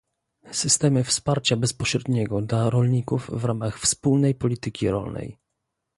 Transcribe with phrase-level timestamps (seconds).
[0.51, 5.37] Systemy wsparcia bezpośredniego dla rolników w ramach wspólnej polityki rolnej